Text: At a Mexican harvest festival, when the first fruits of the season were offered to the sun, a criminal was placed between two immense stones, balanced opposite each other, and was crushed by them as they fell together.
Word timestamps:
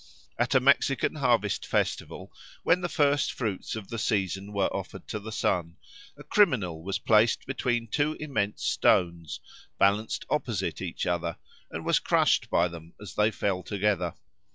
At 0.39 0.55
a 0.55 0.59
Mexican 0.59 1.17
harvest 1.17 1.63
festival, 1.63 2.33
when 2.63 2.81
the 2.81 2.89
first 2.89 3.31
fruits 3.33 3.75
of 3.75 3.89
the 3.89 3.99
season 3.99 4.51
were 4.51 4.75
offered 4.75 5.07
to 5.09 5.19
the 5.19 5.31
sun, 5.31 5.77
a 6.17 6.23
criminal 6.23 6.81
was 6.83 6.97
placed 6.97 7.45
between 7.45 7.85
two 7.85 8.13
immense 8.13 8.63
stones, 8.63 9.41
balanced 9.77 10.25
opposite 10.27 10.81
each 10.81 11.05
other, 11.05 11.37
and 11.69 11.85
was 11.85 11.99
crushed 11.99 12.49
by 12.49 12.67
them 12.67 12.95
as 12.99 13.13
they 13.13 13.29
fell 13.29 13.61
together. 13.61 14.15